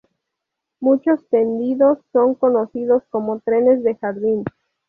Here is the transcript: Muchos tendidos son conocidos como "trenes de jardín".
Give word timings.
Muchos 0.79 1.27
tendidos 1.29 1.99
son 2.11 2.33
conocidos 2.33 3.03
como 3.11 3.39
"trenes 3.39 3.83
de 3.83 3.97
jardín". 3.97 4.45